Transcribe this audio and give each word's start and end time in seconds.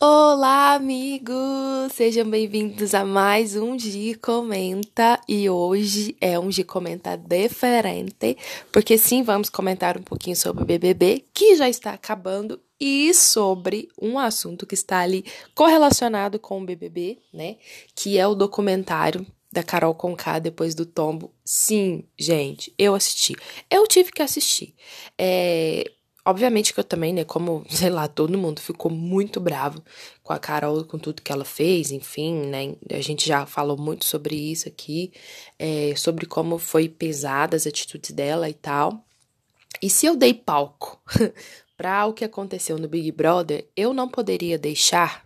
Olá, 0.00 0.74
amigos! 0.74 1.92
Sejam 1.92 2.28
bem-vindos 2.30 2.94
a 2.94 3.04
mais 3.04 3.56
um 3.56 3.78
Gi 3.78 4.14
Comenta 4.14 5.20
e 5.28 5.50
hoje 5.50 6.16
é 6.20 6.38
um 6.38 6.52
Gi 6.52 6.62
Comenta 6.62 7.16
diferente, 7.16 8.36
porque 8.70 8.96
sim, 8.96 9.22
vamos 9.22 9.48
comentar 9.48 9.98
um 9.98 10.02
pouquinho 10.02 10.36
sobre 10.36 10.62
o 10.62 10.66
BBB, 10.66 11.24
que 11.34 11.56
já 11.56 11.68
está 11.68 11.92
acabando, 11.92 12.60
e 12.78 13.14
sobre 13.14 13.88
um 14.00 14.18
assunto 14.18 14.66
que 14.66 14.74
está 14.74 15.00
ali 15.00 15.24
correlacionado 15.54 16.38
com 16.38 16.60
o 16.60 16.64
BBB, 16.64 17.18
né? 17.32 17.56
Que 17.94 18.18
é 18.18 18.26
o 18.26 18.34
documentário 18.34 19.26
da 19.54 19.62
Carol 19.62 19.94
Conká 19.94 20.40
depois 20.40 20.74
do 20.74 20.84
tombo. 20.84 21.32
Sim, 21.44 22.04
gente, 22.18 22.74
eu 22.76 22.94
assisti. 22.94 23.34
Eu 23.70 23.86
tive 23.86 24.10
que 24.10 24.20
assistir. 24.20 24.74
É, 25.16 25.90
Obviamente 26.26 26.72
que 26.72 26.80
eu 26.80 26.84
também, 26.84 27.12
né, 27.12 27.24
como, 27.24 27.64
sei 27.68 27.90
lá, 27.90 28.08
todo 28.08 28.38
mundo 28.38 28.60
ficou 28.60 28.90
muito 28.90 29.40
bravo 29.40 29.82
com 30.22 30.32
a 30.32 30.38
Carol, 30.38 30.84
com 30.84 30.98
tudo 30.98 31.22
que 31.22 31.30
ela 31.30 31.44
fez, 31.44 31.90
enfim, 31.90 32.46
né, 32.46 32.74
a 32.90 33.00
gente 33.00 33.26
já 33.26 33.44
falou 33.44 33.76
muito 33.76 34.04
sobre 34.04 34.34
isso 34.34 34.66
aqui, 34.68 35.12
é, 35.58 35.94
sobre 35.96 36.26
como 36.26 36.58
foi 36.58 36.88
pesada 36.88 37.56
as 37.56 37.66
atitudes 37.66 38.10
dela 38.12 38.48
e 38.48 38.54
tal. 38.54 39.04
E 39.82 39.90
se 39.90 40.06
eu 40.06 40.16
dei 40.16 40.32
palco 40.32 40.98
para 41.76 42.06
o 42.06 42.14
que 42.14 42.24
aconteceu 42.24 42.78
no 42.78 42.88
Big 42.88 43.12
Brother, 43.12 43.68
eu 43.76 43.92
não 43.92 44.08
poderia 44.08 44.58
deixar 44.58 45.24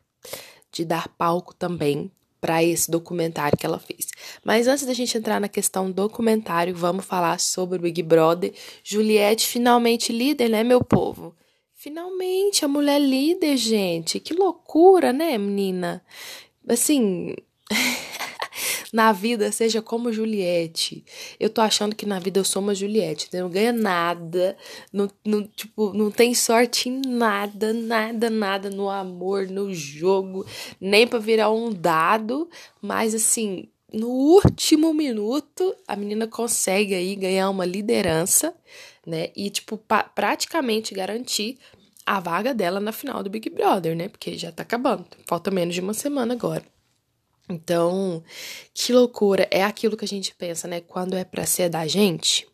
de 0.72 0.84
dar 0.84 1.08
palco 1.08 1.54
também 1.54 2.10
para 2.40 2.62
esse 2.62 2.90
documentário 2.90 3.58
que 3.58 3.66
ela 3.66 3.78
fez. 3.78 4.08
Mas 4.44 4.66
antes 4.66 4.86
da 4.86 4.94
gente 4.94 5.16
entrar 5.16 5.40
na 5.40 5.48
questão 5.48 5.90
documentário, 5.90 6.74
vamos 6.74 7.04
falar 7.04 7.38
sobre 7.40 7.78
o 7.78 7.82
Big 7.82 8.02
Brother. 8.02 8.52
Juliette 8.82 9.46
finalmente 9.46 10.12
líder, 10.12 10.48
né, 10.48 10.62
meu 10.62 10.82
povo? 10.82 11.34
Finalmente 11.74 12.64
a 12.64 12.68
mulher 12.68 13.00
líder, 13.00 13.56
gente. 13.56 14.18
Que 14.20 14.34
loucura, 14.34 15.12
né, 15.12 15.38
menina? 15.38 16.02
Assim, 16.68 17.34
na 18.92 19.12
vida 19.12 19.52
seja 19.52 19.82
como 19.82 20.12
Juliette. 20.12 21.04
Eu 21.38 21.50
tô 21.50 21.60
achando 21.60 21.94
que 21.94 22.06
na 22.06 22.18
vida 22.18 22.40
eu 22.40 22.44
sou 22.44 22.62
uma 22.62 22.74
Juliette, 22.74 23.28
não 23.32 23.50
ganha 23.50 23.72
nada, 23.72 24.56
não, 24.92 25.10
não, 25.24 25.44
tipo, 25.46 25.92
não 25.92 26.10
tem 26.10 26.34
sorte 26.34 26.88
em 26.88 27.00
nada, 27.06 27.72
nada, 27.72 28.30
nada 28.30 28.70
no 28.70 28.88
amor, 28.88 29.46
no 29.48 29.72
jogo, 29.74 30.46
nem 30.80 31.06
para 31.06 31.18
virar 31.18 31.50
um 31.50 31.70
dado, 31.72 32.48
mas 32.80 33.14
assim, 33.14 33.68
no 33.92 34.08
último 34.08 34.92
minuto 34.92 35.74
a 35.86 35.96
menina 35.96 36.26
consegue 36.26 36.94
aí 36.94 37.14
ganhar 37.14 37.50
uma 37.50 37.64
liderança, 37.64 38.54
né? 39.06 39.30
E 39.36 39.50
tipo, 39.50 39.78
praticamente 40.14 40.94
garantir 40.94 41.58
a 42.04 42.20
vaga 42.20 42.54
dela 42.54 42.80
na 42.80 42.92
final 42.92 43.22
do 43.22 43.28
Big 43.28 43.50
Brother, 43.50 43.94
né? 43.94 44.08
Porque 44.08 44.36
já 44.38 44.50
tá 44.50 44.62
acabando. 44.62 45.04
Falta 45.26 45.50
menos 45.50 45.74
de 45.74 45.80
uma 45.80 45.92
semana 45.92 46.32
agora. 46.32 46.64
Então, 47.48 48.22
que 48.74 48.92
loucura. 48.92 49.48
É 49.50 49.64
aquilo 49.64 49.96
que 49.96 50.04
a 50.04 50.08
gente 50.08 50.34
pensa, 50.34 50.68
né? 50.68 50.80
Quando 50.80 51.16
é 51.16 51.24
pra 51.24 51.46
ser 51.46 51.70
da 51.70 51.86
gente, 51.86 52.46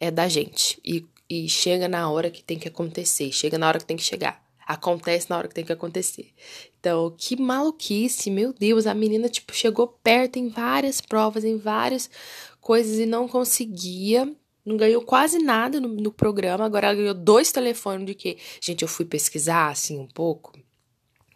é 0.00 0.10
da 0.10 0.28
gente. 0.28 0.80
E, 0.84 1.06
e 1.30 1.48
chega 1.48 1.86
na 1.86 2.10
hora 2.10 2.30
que 2.30 2.42
tem 2.42 2.58
que 2.58 2.68
acontecer, 2.68 3.30
chega 3.30 3.56
na 3.56 3.68
hora 3.68 3.78
que 3.78 3.84
tem 3.84 3.96
que 3.96 4.02
chegar. 4.02 4.44
Acontece 4.66 5.30
na 5.30 5.38
hora 5.38 5.46
que 5.46 5.54
tem 5.54 5.64
que 5.64 5.72
acontecer. 5.72 6.32
Então, 6.80 7.14
que 7.16 7.40
maluquice, 7.40 8.30
meu 8.30 8.52
Deus. 8.52 8.86
A 8.86 8.94
menina, 8.94 9.28
tipo, 9.28 9.54
chegou 9.54 9.86
perto 9.86 10.38
em 10.38 10.48
várias 10.48 11.00
provas, 11.00 11.44
em 11.44 11.56
várias 11.56 12.10
coisas 12.60 12.98
e 12.98 13.06
não 13.06 13.28
conseguia. 13.28 14.28
Não 14.64 14.76
ganhou 14.76 15.02
quase 15.02 15.38
nada 15.38 15.80
no, 15.80 15.86
no 15.88 16.10
programa. 16.10 16.64
Agora 16.64 16.88
ela 16.88 16.96
ganhou 16.96 17.14
dois 17.14 17.52
telefones 17.52 18.06
de 18.06 18.14
que, 18.16 18.36
gente, 18.60 18.82
eu 18.82 18.88
fui 18.88 19.04
pesquisar 19.04 19.68
assim 19.68 20.00
um 20.00 20.08
pouco 20.08 20.65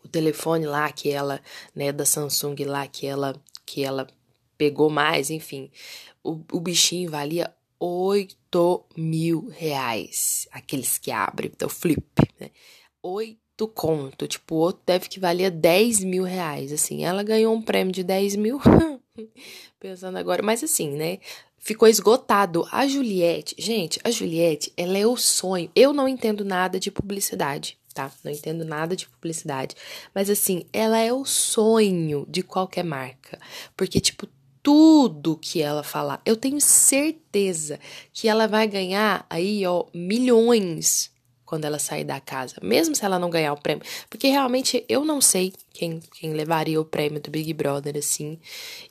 telefone 0.08 0.66
lá 0.66 0.90
que 0.90 1.10
ela, 1.10 1.40
né, 1.74 1.92
da 1.92 2.04
Samsung 2.04 2.56
lá 2.64 2.86
que 2.86 3.06
ela, 3.06 3.34
que 3.64 3.84
ela 3.84 4.06
pegou 4.56 4.91
mais, 4.91 5.30
enfim. 5.30 5.70
O, 6.22 6.41
o 6.52 6.60
bichinho 6.60 7.10
valia 7.10 7.54
8 7.78 8.84
mil 8.94 9.48
reais. 9.48 10.47
Aqueles 10.52 10.98
que 10.98 11.10
abrem, 11.10 11.50
então 11.54 11.69
flip, 11.69 12.04
né? 12.38 12.50
8 13.02 13.66
conto. 13.69 14.28
Tipo, 14.28 14.56
o 14.56 14.58
outro 14.58 14.82
deve 14.84 15.08
que 15.08 15.19
valia 15.19 15.50
10 15.50 16.04
mil 16.04 16.25
reais. 16.25 16.72
Assim, 16.72 17.04
ela 17.04 17.22
ganhou 17.22 17.54
um 17.54 17.62
prêmio 17.62 17.92
de 17.92 18.04
10 18.04 18.36
mil. 18.36 18.60
Pensando 19.80 20.19
agora, 20.19 20.42
mas 20.42 20.62
assim, 20.62 20.91
né? 20.91 21.19
Ficou 21.58 21.88
esgotado. 21.88 22.66
A 22.70 22.86
Juliette, 22.86 23.54
gente, 23.58 23.98
a 24.04 24.10
Juliette, 24.10 24.72
ela 24.76 24.98
é 24.98 25.06
o 25.06 25.16
sonho. 25.16 25.70
Eu 25.75 25.94
não 25.94 26.06
entendo 26.06 26.44
nada 26.44 26.78
de 26.78 26.91
publicidade 26.91 27.79
tá? 27.94 28.10
Não 28.22 28.30
entendo 28.32 28.64
nada 28.64 28.96
de 28.96 29.08
publicidade. 29.08 29.74
Mas 30.14 30.30
assim, 30.30 30.64
ela 30.72 30.98
é 30.98 31.12
o 31.12 31.24
sonho 31.24 32.26
de 32.28 32.42
qualquer 32.42 32.84
marca. 32.84 33.38
Porque, 33.76 34.00
tipo, 34.00 34.28
tudo 34.62 35.36
que 35.36 35.62
ela 35.62 35.82
falar, 35.82 36.20
eu 36.24 36.36
tenho 36.36 36.60
certeza 36.60 37.78
que 38.12 38.28
ela 38.28 38.46
vai 38.46 38.66
ganhar 38.66 39.26
aí, 39.28 39.66
ó, 39.66 39.86
milhões 39.94 41.09
quando 41.50 41.65
ela 41.65 41.81
sair 41.81 42.05
da 42.05 42.21
casa, 42.21 42.55
mesmo 42.62 42.94
se 42.94 43.05
ela 43.05 43.19
não 43.19 43.28
ganhar 43.28 43.53
o 43.53 43.61
prêmio, 43.61 43.83
porque 44.09 44.28
realmente 44.28 44.84
eu 44.88 45.05
não 45.05 45.21
sei 45.21 45.53
quem, 45.72 45.99
quem 46.15 46.33
levaria 46.33 46.81
o 46.81 46.84
prêmio 46.84 47.21
do 47.21 47.28
Big 47.28 47.53
Brother 47.53 47.97
assim. 47.97 48.38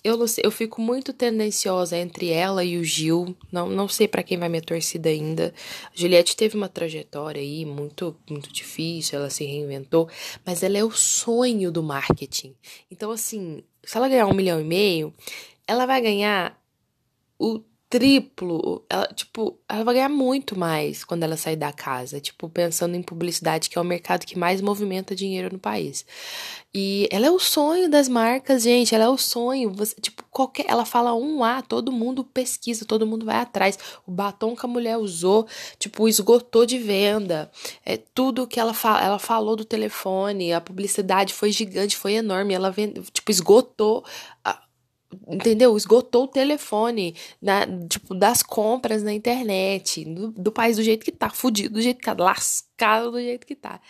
Eu 0.04 0.18
não 0.18 0.28
sei, 0.28 0.44
eu 0.46 0.52
fico 0.52 0.82
muito 0.82 1.14
tendenciosa 1.14 1.96
entre 1.96 2.28
ela 2.28 2.62
e 2.62 2.78
o 2.78 2.84
Gil. 2.84 3.34
Não, 3.50 3.70
não 3.70 3.88
sei 3.88 4.10
para 4.10 4.24
quem 4.24 4.38
vai 4.38 4.50
minha 4.50 4.62
torcida 4.62 5.08
ainda. 5.08 5.54
A 5.86 5.92
Juliette 5.96 6.36
teve 6.36 6.58
uma 6.58 6.68
trajetória 6.68 7.42
aí 7.42 7.64
muito 7.64 8.14
muito 8.30 8.52
difícil, 8.52 9.18
ela 9.18 9.30
se 9.30 9.46
reinventou, 9.46 10.10
mas 10.46 10.62
ela 10.62 10.78
é 10.78 10.84
o 10.84 10.92
sonho 10.92 11.72
do 11.72 11.82
marketing. 11.82 12.54
Então 12.92 13.10
assim, 13.10 13.64
se 13.86 13.96
ela 13.96 14.10
ganhar 14.10 14.28
um 14.28 14.34
milhão 14.34 14.60
e 14.60 14.66
meio, 14.66 15.14
ela 15.66 15.86
vai 15.86 16.02
ganhar 16.02 16.62
o 17.40 17.62
triplo, 17.90 18.86
ela, 18.88 19.08
tipo, 19.08 19.58
ela 19.68 19.84
vai 19.84 19.96
ganhar 19.96 20.10
muito 20.10 20.58
mais 20.58 21.04
quando 21.04 21.24
ela 21.24 21.36
sair 21.36 21.56
da 21.56 21.74
casa, 21.74 22.20
tipo, 22.20 22.48
pensando 22.48 22.96
em 22.96 23.02
publicidade, 23.02 23.68
que 23.68 23.80
é 23.80 23.82
o 23.82 23.86
mercado 23.86 24.28
que 24.28 24.38
mais 24.38 24.62
movimenta 24.62 25.16
dinheiro 25.16 25.50
no 25.52 25.58
país. 25.58 26.06
E 26.72 27.10
ela 27.12 27.26
é 27.26 27.32
o 27.32 27.40
sonho 27.40 27.90
das 27.90 28.08
marcas, 28.08 28.62
gente, 28.62 28.94
ela 28.94 29.06
é 29.06 29.10
o 29.10 29.18
sonho, 29.18 29.72
você, 29.72 29.96
tipo, 30.00 30.24
qualquer, 30.30 30.68
ela 30.70 30.86
fala 30.86 31.16
um 31.16 31.44
A, 31.44 31.64
todo 31.64 31.92
mundo 31.92 32.24
pesquisa, 32.24 32.86
todo 32.86 33.08
mundo 33.08 33.26
vai 33.26 33.38
atrás. 33.38 33.80
O 34.06 34.12
batom 34.12 34.56
que 34.56 34.66
a 34.66 34.70
mulher 34.70 34.98
usou, 34.98 35.48
tipo, 35.80 36.08
esgotou 36.08 36.68
de 36.68 36.78
venda. 36.78 37.52
É 37.84 37.98
tudo 37.98 38.46
que 38.46 38.60
ela 38.60 38.74
fala, 38.74 39.04
ela 39.04 39.18
falou 39.18 39.56
do 39.56 39.66
telefone, 39.66 40.54
a 40.54 40.62
publicidade 40.62 41.34
foi 41.34 41.52
gigante, 41.52 41.98
foi 41.98 42.14
enorme, 42.14 42.54
ela 42.54 42.70
vende, 42.70 43.02
tipo, 43.12 43.32
esgotou 43.32 44.06
a, 44.46 44.62
entendeu? 45.28 45.76
Esgotou 45.76 46.24
o 46.24 46.28
telefone 46.28 47.16
na, 47.42 47.66
tipo, 47.88 48.14
das 48.14 48.44
compras 48.44 49.04
na 49.04 49.14
internet, 49.14 50.06
do, 50.06 50.32
do, 50.32 50.52
país 50.52 50.78
do 50.78 50.84
jeito 50.84 51.04
que 51.04 51.12
tá, 51.12 51.30
fudido 51.30 51.76
do 51.76 51.82
jeito 51.82 51.98
que 51.98 52.06
tá, 52.06 52.16
lascado 52.18 53.12
do 53.12 53.20
jeito 53.20 53.46
que 53.46 53.56
tá. 53.56 53.82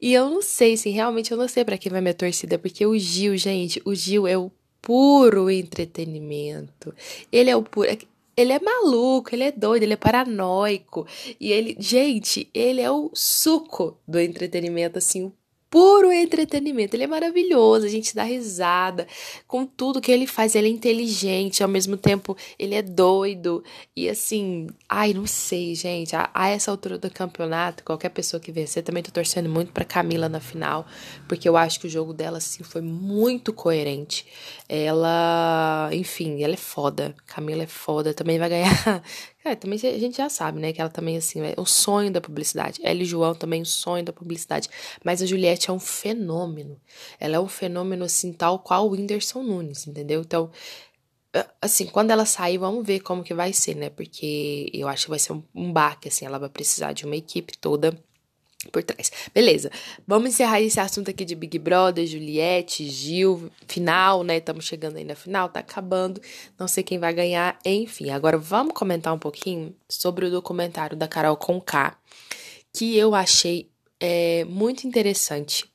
E 0.00 0.12
eu 0.12 0.30
não 0.30 0.42
sei, 0.42 0.74
assim, 0.74 0.90
realmente 0.90 1.30
eu 1.30 1.36
não 1.36 1.48
sei 1.48 1.64
para 1.64 1.76
quem 1.76 1.92
vai 1.92 2.00
minha 2.00 2.14
torcida, 2.14 2.58
porque 2.58 2.86
o 2.86 2.98
Gil, 2.98 3.36
gente, 3.36 3.82
o 3.84 3.94
Gil 3.94 4.26
é 4.26 4.36
o 4.36 4.50
puro 4.80 5.50
entretenimento. 5.50 6.94
Ele 7.30 7.50
é 7.50 7.56
o 7.56 7.62
puro. 7.62 7.88
Ele 8.36 8.52
é 8.52 8.60
maluco, 8.60 9.34
ele 9.34 9.44
é 9.44 9.52
doido, 9.52 9.82
ele 9.82 9.92
é 9.92 9.96
paranoico. 9.96 11.06
E 11.38 11.52
ele, 11.52 11.76
gente, 11.78 12.48
ele 12.54 12.80
é 12.80 12.90
o 12.90 13.10
suco 13.12 13.98
do 14.08 14.18
entretenimento, 14.18 14.96
assim, 14.96 15.24
o 15.24 15.32
puro 15.70 16.12
entretenimento. 16.12 16.96
Ele 16.96 17.04
é 17.04 17.06
maravilhoso, 17.06 17.86
a 17.86 17.88
gente 17.88 18.14
dá 18.14 18.24
risada 18.24 19.06
com 19.46 19.64
tudo 19.64 20.00
que 20.00 20.10
ele 20.10 20.26
faz. 20.26 20.54
Ele 20.56 20.66
é 20.66 20.70
inteligente, 20.70 21.62
ao 21.62 21.68
mesmo 21.68 21.96
tempo 21.96 22.36
ele 22.58 22.74
é 22.74 22.82
doido. 22.82 23.62
E 23.96 24.08
assim, 24.08 24.66
ai, 24.88 25.14
não 25.14 25.26
sei, 25.26 25.74
gente. 25.76 26.16
A, 26.16 26.28
a 26.34 26.48
essa 26.48 26.70
altura 26.70 26.98
do 26.98 27.08
campeonato, 27.10 27.84
qualquer 27.84 28.08
pessoa 28.08 28.40
que 28.40 28.50
vencer, 28.50 28.82
também 28.82 29.02
tô 29.02 29.12
torcendo 29.12 29.48
muito 29.48 29.72
pra 29.72 29.84
Camila 29.84 30.28
na 30.28 30.40
final, 30.40 30.86
porque 31.28 31.48
eu 31.48 31.56
acho 31.56 31.78
que 31.78 31.86
o 31.86 31.90
jogo 31.90 32.12
dela, 32.12 32.38
assim, 32.38 32.64
foi 32.64 32.82
muito 32.82 33.52
coerente. 33.52 34.26
Ela, 34.68 35.88
enfim, 35.92 36.42
ela 36.42 36.54
é 36.54 36.56
foda. 36.56 37.14
Camila 37.26 37.62
é 37.62 37.66
foda, 37.66 38.12
também 38.12 38.38
vai 38.38 38.48
ganhar 38.48 39.02
é, 39.44 39.54
também 39.54 39.78
a 39.78 39.98
gente 39.98 40.16
já 40.16 40.28
sabe, 40.28 40.60
né? 40.60 40.72
Que 40.72 40.80
ela 40.80 40.90
também, 40.90 41.16
assim, 41.16 41.40
é 41.40 41.54
o 41.56 41.64
sonho 41.64 42.10
da 42.10 42.20
publicidade. 42.20 42.80
Ela 42.82 43.02
e 43.02 43.04
João 43.04 43.34
também 43.34 43.62
o 43.62 43.66
sonho 43.66 44.04
da 44.04 44.12
publicidade. 44.12 44.68
Mas 45.04 45.22
a 45.22 45.26
Juliette 45.26 45.59
é 45.68 45.72
um 45.72 45.80
fenômeno. 45.80 46.80
Ela 47.18 47.36
é 47.36 47.40
um 47.40 47.48
fenômeno, 47.48 48.04
assim, 48.04 48.32
tal 48.32 48.60
qual 48.60 48.86
o 48.86 48.92
Whindersson 48.92 49.42
Nunes, 49.42 49.86
entendeu? 49.86 50.20
Então, 50.20 50.50
assim, 51.60 51.86
quando 51.86 52.10
ela 52.10 52.24
sair, 52.24 52.58
vamos 52.58 52.86
ver 52.86 53.00
como 53.00 53.24
que 53.24 53.34
vai 53.34 53.52
ser, 53.52 53.74
né? 53.74 53.90
Porque 53.90 54.70
eu 54.72 54.88
acho 54.88 55.04
que 55.04 55.10
vai 55.10 55.18
ser 55.18 55.32
um, 55.32 55.42
um 55.54 55.72
baque, 55.72 56.08
assim. 56.08 56.24
Ela 56.24 56.38
vai 56.38 56.48
precisar 56.48 56.92
de 56.92 57.04
uma 57.04 57.16
equipe 57.16 57.58
toda 57.58 57.98
por 58.70 58.82
trás. 58.82 59.10
Beleza, 59.34 59.70
vamos 60.06 60.30
encerrar 60.30 60.60
esse 60.60 60.78
assunto 60.78 61.10
aqui 61.10 61.24
de 61.24 61.34
Big 61.34 61.58
Brother, 61.58 62.06
Juliette, 62.06 62.88
Gil, 62.88 63.50
final, 63.66 64.22
né? 64.22 64.36
Estamos 64.36 64.66
chegando 64.66 64.96
aí 64.96 65.04
na 65.04 65.14
final, 65.14 65.48
tá 65.48 65.60
acabando, 65.60 66.20
não 66.58 66.68
sei 66.68 66.84
quem 66.84 66.98
vai 66.98 67.14
ganhar, 67.14 67.58
enfim. 67.64 68.10
Agora 68.10 68.36
vamos 68.36 68.74
comentar 68.74 69.14
um 69.14 69.18
pouquinho 69.18 69.74
sobre 69.88 70.26
o 70.26 70.30
documentário 70.30 70.96
da 70.96 71.08
Carol 71.08 71.36
Conká, 71.36 71.96
que 72.72 72.96
eu 72.96 73.14
achei 73.14 73.70
é, 74.00 74.44
muito 74.44 74.86
interessante 74.86 75.70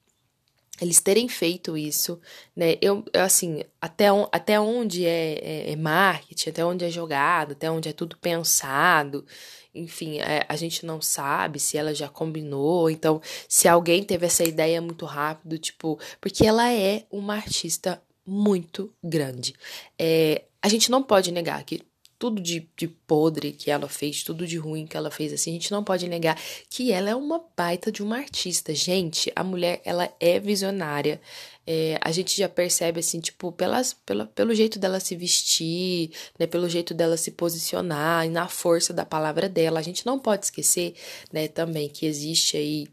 eles 0.82 1.00
terem 1.00 1.30
feito 1.30 1.78
isso, 1.78 2.20
né? 2.56 2.76
Eu, 2.82 3.06
assim, 3.14 3.64
até, 3.80 4.12
on, 4.12 4.28
até 4.32 4.60
onde 4.60 5.06
é, 5.06 5.40
é, 5.42 5.72
é, 5.72 5.76
marketing, 5.76 6.50
até 6.50 6.66
onde 6.66 6.84
é 6.84 6.90
jogado, 6.90 7.54
até 7.54 7.72
onde 7.72 7.88
é 7.88 7.94
tudo 7.94 8.18
pensado, 8.18 9.26
enfim, 9.74 10.20
é, 10.20 10.46
a 10.48 10.56
gente 10.56 10.86
não 10.86 11.02
sabe 11.02 11.60
se 11.60 11.78
ela 11.78 11.94
já 11.94 12.10
combinou, 12.10 12.90
então, 12.90 13.22
se 13.48 13.68
alguém 13.68 14.04
teve 14.04 14.26
essa 14.26 14.44
ideia 14.44 14.82
muito 14.82 15.06
rápido, 15.06 15.58
tipo, 15.58 16.00
porque 16.20 16.46
ela 16.46 16.72
é 16.72 17.06
uma 17.10 17.36
artista 17.36 18.02
muito 18.26 18.94
grande. 19.04 19.54
É, 19.98 20.44
a 20.62 20.68
gente 20.68 20.92
não 20.92 21.04
pode 21.04 21.32
negar 21.32 21.64
que 21.64 21.82
tudo 22.26 22.42
de, 22.42 22.68
de 22.76 22.88
podre 22.88 23.52
que 23.52 23.70
ela 23.70 23.88
fez, 23.88 24.24
tudo 24.24 24.48
de 24.48 24.58
ruim 24.58 24.88
que 24.88 24.98
ela 24.98 25.12
fez, 25.12 25.32
assim, 25.32 25.52
a 25.52 25.54
gente 25.54 25.72
não 25.72 25.84
pode 25.84 26.08
negar 26.08 26.36
que 26.72 26.92
ela 26.92 27.08
é 27.08 27.16
uma 27.16 27.44
baita 27.56 27.92
de 27.92 28.02
uma 28.02 28.18
artista. 28.18 28.74
Gente, 28.74 29.32
a 29.36 29.44
mulher, 29.44 29.80
ela 29.86 30.12
é 30.20 30.40
visionária. 30.40 31.22
É, 31.68 32.00
a 32.02 32.12
gente 32.12 32.36
já 32.36 32.50
percebe, 32.50 33.00
assim, 33.00 33.20
tipo, 33.20 33.52
pelas, 33.52 33.94
pela, 33.94 34.26
pelo 34.26 34.56
jeito 34.56 34.80
dela 34.80 35.00
se 35.00 35.16
vestir, 35.16 36.10
né, 36.40 36.48
pelo 36.48 36.68
jeito 36.68 36.96
dela 36.96 37.16
se 37.16 37.30
posicionar 37.30 38.26
e 38.26 38.30
na 38.30 38.48
força 38.48 38.92
da 38.92 39.06
palavra 39.06 39.48
dela. 39.48 39.80
A 39.80 39.84
gente 39.84 40.04
não 40.04 40.18
pode 40.18 40.46
esquecer, 40.46 40.96
né, 41.32 41.48
também 41.48 41.88
que 41.88 42.08
existe 42.08 42.58
aí, 42.58 42.88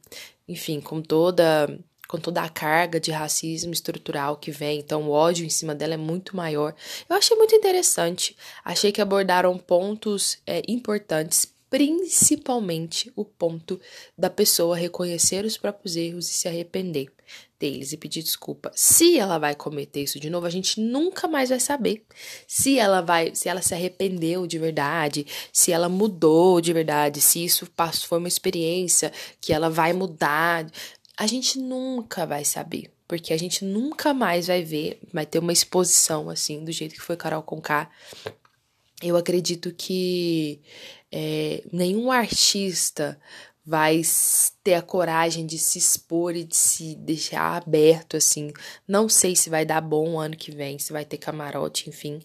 enfim, 0.46 0.79
com 0.79 1.00
toda 1.00 1.79
com 2.12 2.18
toda 2.18 2.42
a 2.42 2.48
carga 2.50 3.00
de 3.00 3.10
racismo 3.10 3.72
estrutural 3.72 4.36
que 4.36 4.50
vem, 4.50 4.80
então 4.80 5.04
o 5.04 5.10
ódio 5.12 5.46
em 5.46 5.48
cima 5.48 5.74
dela 5.74 5.94
é 5.94 5.96
muito 5.96 6.36
maior. 6.36 6.74
Eu 7.08 7.16
achei 7.16 7.34
muito 7.38 7.54
interessante, 7.54 8.36
achei 8.62 8.92
que 8.92 9.00
abordaram 9.00 9.56
pontos 9.56 10.36
é, 10.46 10.60
importantes, 10.68 11.50
principalmente 11.70 13.10
o 13.16 13.24
ponto 13.24 13.80
da 14.16 14.28
pessoa 14.28 14.76
reconhecer 14.76 15.42
os 15.46 15.56
próprios 15.56 15.96
erros 15.96 16.28
e 16.28 16.34
se 16.34 16.46
arrepender 16.46 17.10
deles 17.58 17.92
e 17.92 17.96
pedir 17.96 18.22
desculpa. 18.22 18.70
Se 18.74 19.18
ela 19.18 19.38
vai 19.38 19.54
cometer 19.54 20.02
isso 20.02 20.20
de 20.20 20.28
novo, 20.28 20.44
a 20.44 20.50
gente 20.50 20.80
nunca 20.80 21.26
mais 21.26 21.48
vai 21.48 21.60
saber. 21.60 22.04
Se 22.46 22.78
ela 22.78 23.00
vai, 23.00 23.34
se 23.34 23.48
ela 23.48 23.62
se 23.62 23.72
arrependeu 23.72 24.46
de 24.46 24.58
verdade, 24.58 25.26
se 25.50 25.72
ela 25.72 25.88
mudou 25.88 26.60
de 26.60 26.72
verdade, 26.74 27.22
se 27.22 27.42
isso 27.42 27.66
passou, 27.70 28.08
foi 28.08 28.18
uma 28.18 28.28
experiência 28.28 29.10
que 29.40 29.52
ela 29.52 29.70
vai 29.70 29.92
mudar 29.92 30.66
a 31.22 31.26
gente 31.28 31.56
nunca 31.56 32.26
vai 32.26 32.44
saber, 32.44 32.90
porque 33.06 33.32
a 33.32 33.36
gente 33.36 33.64
nunca 33.64 34.12
mais 34.12 34.48
vai 34.48 34.64
ver, 34.64 34.98
vai 35.12 35.24
ter 35.24 35.38
uma 35.38 35.52
exposição 35.52 36.28
assim, 36.28 36.64
do 36.64 36.72
jeito 36.72 36.96
que 36.96 37.00
foi 37.00 37.16
Carol 37.16 37.44
Conká. 37.44 37.88
Eu 39.00 39.16
acredito 39.16 39.72
que 39.72 40.60
é, 41.12 41.62
nenhum 41.72 42.10
artista 42.10 43.20
vai 43.64 44.02
ter 44.64 44.74
a 44.74 44.82
coragem 44.82 45.46
de 45.46 45.56
se 45.56 45.78
expor 45.78 46.34
e 46.34 46.42
de 46.42 46.56
se 46.56 46.96
deixar 46.96 47.56
aberto, 47.56 48.16
assim. 48.16 48.52
Não 48.86 49.08
sei 49.08 49.36
se 49.36 49.48
vai 49.48 49.64
dar 49.64 49.80
bom 49.80 50.18
ano 50.18 50.36
que 50.36 50.50
vem, 50.50 50.78
se 50.78 50.92
vai 50.92 51.04
ter 51.04 51.18
camarote, 51.18 51.88
enfim. 51.88 52.20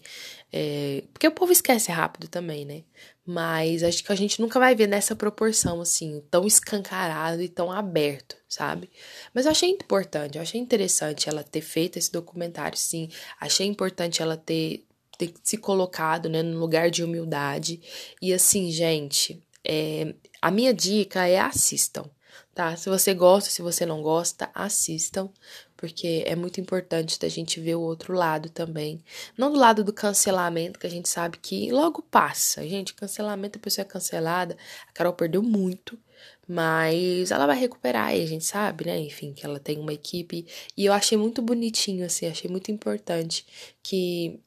É, 0.52 1.04
porque 1.12 1.28
o 1.28 1.32
povo 1.32 1.52
esquece 1.52 1.92
rápido 1.92 2.26
também, 2.26 2.64
né? 2.64 2.82
Mas 3.24 3.82
acho 3.82 4.02
que 4.02 4.10
a 4.10 4.16
gente 4.16 4.40
nunca 4.40 4.58
vai 4.58 4.74
ver 4.74 4.88
nessa 4.88 5.14
proporção, 5.14 5.80
assim, 5.80 6.22
tão 6.30 6.46
escancarado 6.46 7.42
e 7.42 7.48
tão 7.48 7.70
aberto, 7.70 8.36
sabe? 8.48 8.90
Mas 9.32 9.44
eu 9.44 9.52
achei 9.52 9.68
importante, 9.68 10.36
eu 10.36 10.42
achei 10.42 10.60
interessante 10.60 11.28
ela 11.28 11.44
ter 11.44 11.60
feito 11.60 11.98
esse 11.98 12.10
documentário, 12.10 12.76
sim. 12.76 13.10
Achei 13.38 13.66
importante 13.66 14.22
ela 14.22 14.36
ter, 14.36 14.84
ter 15.18 15.34
se 15.44 15.58
colocado, 15.58 16.28
né, 16.28 16.42
no 16.42 16.58
lugar 16.58 16.90
de 16.90 17.04
humildade. 17.04 17.80
E 18.20 18.32
assim, 18.32 18.70
gente, 18.70 19.40
é, 19.68 20.14
a 20.40 20.50
minha 20.50 20.72
dica 20.72 21.26
é 21.26 21.38
assistam, 21.38 22.10
tá? 22.54 22.74
Se 22.74 22.88
você 22.88 23.12
gosta, 23.12 23.50
se 23.50 23.60
você 23.60 23.84
não 23.84 24.02
gosta, 24.02 24.50
assistam, 24.54 25.30
porque 25.76 26.24
é 26.26 26.34
muito 26.34 26.60
importante 26.60 27.20
da 27.20 27.28
gente 27.28 27.60
ver 27.60 27.76
o 27.76 27.82
outro 27.82 28.14
lado 28.14 28.48
também. 28.48 29.04
Não 29.36 29.52
do 29.52 29.58
lado 29.58 29.84
do 29.84 29.92
cancelamento, 29.92 30.78
que 30.78 30.86
a 30.86 30.90
gente 30.90 31.08
sabe 31.08 31.38
que 31.38 31.70
logo 31.70 32.02
passa. 32.02 32.66
Gente, 32.66 32.94
cancelamento, 32.94 33.58
a 33.58 33.62
pessoa 33.62 33.82
é 33.82 33.88
cancelada. 33.88 34.56
A 34.88 34.92
Carol 34.92 35.12
perdeu 35.12 35.42
muito, 35.42 35.98
mas 36.48 37.30
ela 37.30 37.46
vai 37.46 37.58
recuperar 37.58 38.16
e 38.16 38.22
a 38.22 38.26
gente 38.26 38.44
sabe, 38.44 38.86
né? 38.86 38.98
Enfim, 38.98 39.34
que 39.34 39.44
ela 39.44 39.60
tem 39.60 39.78
uma 39.78 39.92
equipe. 39.92 40.46
E 40.76 40.86
eu 40.86 40.92
achei 40.92 41.18
muito 41.18 41.42
bonitinho, 41.42 42.06
assim, 42.06 42.26
achei 42.26 42.50
muito 42.50 42.70
importante 42.70 43.46
que 43.82 44.40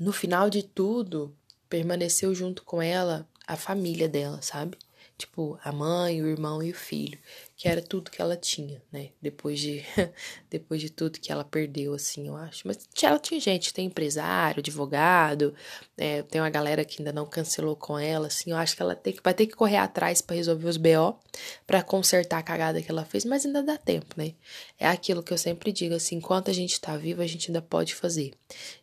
no 0.00 0.12
final 0.12 0.50
de 0.50 0.62
tudo 0.62 1.34
permaneceu 1.68 2.34
junto 2.34 2.62
com 2.64 2.82
ela 2.82 3.26
a 3.46 3.56
família 3.56 4.08
dela, 4.08 4.40
sabe? 4.42 4.78
Tipo, 5.18 5.58
a 5.64 5.72
mãe, 5.72 6.20
o 6.20 6.26
irmão 6.28 6.62
e 6.62 6.70
o 6.70 6.74
filho, 6.74 7.18
que 7.56 7.66
era 7.66 7.80
tudo 7.80 8.10
que 8.10 8.20
ela 8.20 8.36
tinha, 8.36 8.82
né? 8.92 9.08
Depois 9.20 9.58
de 9.58 9.82
depois 10.50 10.78
de 10.78 10.90
tudo 10.90 11.18
que 11.18 11.32
ela 11.32 11.42
perdeu, 11.42 11.94
assim, 11.94 12.28
eu 12.28 12.36
acho. 12.36 12.68
Mas 12.68 12.86
ela 13.02 13.18
tinha 13.18 13.40
gente, 13.40 13.72
tem 13.72 13.86
empresário, 13.86 14.60
advogado, 14.60 15.54
é, 15.96 16.20
tem 16.20 16.38
uma 16.38 16.50
galera 16.50 16.84
que 16.84 17.00
ainda 17.00 17.14
não 17.14 17.24
cancelou 17.24 17.74
com 17.74 17.98
ela, 17.98 18.26
assim. 18.26 18.50
Eu 18.50 18.58
acho 18.58 18.76
que 18.76 18.82
ela 18.82 18.94
tem 18.94 19.14
que, 19.14 19.22
vai 19.24 19.32
ter 19.32 19.46
que 19.46 19.56
correr 19.56 19.78
atrás 19.78 20.20
para 20.20 20.36
resolver 20.36 20.68
os 20.68 20.76
BO, 20.76 21.18
para 21.66 21.82
consertar 21.82 22.38
a 22.38 22.42
cagada 22.42 22.82
que 22.82 22.90
ela 22.90 23.06
fez, 23.06 23.24
mas 23.24 23.46
ainda 23.46 23.62
dá 23.62 23.78
tempo, 23.78 24.14
né? 24.18 24.34
É 24.78 24.86
aquilo 24.86 25.22
que 25.22 25.32
eu 25.32 25.38
sempre 25.38 25.72
digo, 25.72 25.94
assim, 25.94 26.16
enquanto 26.16 26.50
a 26.50 26.54
gente 26.54 26.78
tá 26.78 26.94
vivo, 26.94 27.22
a 27.22 27.26
gente 27.26 27.50
ainda 27.50 27.62
pode 27.62 27.94
fazer. 27.94 28.34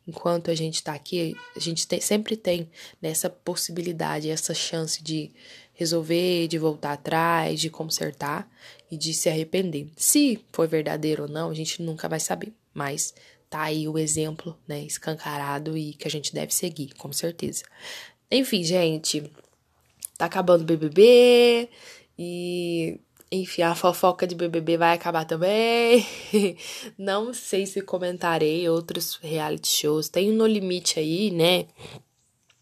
Enquanto 0.08 0.50
a 0.50 0.56
gente 0.56 0.82
tá 0.82 0.94
aqui, 0.94 1.38
a 1.56 1.60
gente 1.60 1.88
tem, 1.88 2.02
sempre 2.02 2.36
tem 2.36 2.68
nessa 3.00 3.30
possibilidade, 3.30 4.32
essa 4.32 4.56
chance 4.56 5.04
de 5.04 5.32
resolver, 5.74 6.48
de 6.48 6.58
voltar 6.58 6.94
atrás, 6.94 7.60
de 7.60 7.70
consertar 7.70 8.50
e 8.90 8.98
de 8.98 9.14
se 9.14 9.30
arrepender. 9.30 9.90
Se 9.96 10.40
foi 10.52 10.68
verdadeiro 10.68 11.24
ou 11.24 11.30
não, 11.30 11.50
a 11.50 11.54
gente 11.54 11.82
nunca 11.82 12.08
vai 12.08 12.20
saber, 12.20 12.54
mas 12.74 13.14
tá 13.50 13.64
aí 13.64 13.88
o 13.88 13.98
exemplo, 13.98 14.58
né, 14.68 14.80
escancarado 14.84 15.78
e 15.78 15.94
que 15.94 16.08
a 16.08 16.12
gente 16.12 16.34
deve 16.34 16.54
seguir, 16.54 16.94
com 16.96 17.12
certeza. 17.12 17.64
Enfim, 18.32 18.64
gente, 18.64 19.32
tá 20.18 20.26
acabando 20.26 20.62
o 20.62 20.66
BBB 20.66 21.70
e 22.18 23.00
enfim, 23.32 23.64
a 23.64 23.74
fofoca 23.74 24.28
de 24.28 24.36
BBB 24.36 24.78
vai 24.78 24.94
acabar 24.94 25.26
também. 25.26 26.06
Não 26.96 27.34
sei 27.34 27.66
se 27.66 27.82
comentarei 27.82 28.70
outros 28.70 29.16
reality 29.16 29.68
shows. 29.68 30.08
Tem 30.08 30.32
um 30.32 30.36
No 30.36 30.46
Limite 30.46 31.00
aí, 31.00 31.32
né? 31.32 31.66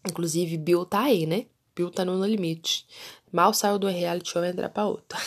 Inclusive, 0.08 0.56
Bill 0.56 0.86
tá 0.86 1.02
aí, 1.02 1.26
né? 1.26 1.44
Bill 1.74 1.90
tá 1.90 2.04
no 2.04 2.24
limite. 2.24 2.86
Mal 3.32 3.54
saiu 3.54 3.78
do 3.78 3.88
reality 3.88 4.30
show 4.30 4.44
entrar 4.44 4.68
pra 4.68 4.86
outra. 4.86 5.18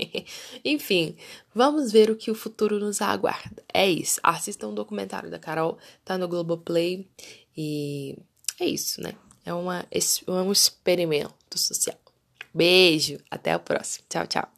Enfim, 0.64 1.16
vamos 1.54 1.90
ver 1.90 2.10
o 2.10 2.16
que 2.16 2.30
o 2.30 2.34
futuro 2.34 2.78
nos 2.78 3.00
aguarda. 3.00 3.62
É 3.72 3.88
isso. 3.88 4.20
Assistam 4.22 4.68
o 4.68 4.70
um 4.70 4.74
documentário 4.74 5.30
da 5.30 5.38
Carol, 5.38 5.78
tá 6.04 6.18
no 6.18 6.28
Globoplay. 6.28 7.08
E 7.56 8.18
é 8.60 8.66
isso, 8.66 9.00
né? 9.00 9.14
É, 9.44 9.54
uma, 9.54 9.86
é 9.90 10.30
um 10.30 10.52
experimento 10.52 11.58
social. 11.58 11.96
Beijo, 12.52 13.18
até 13.30 13.56
o 13.56 13.60
próximo. 13.60 14.04
Tchau, 14.08 14.26
tchau. 14.26 14.57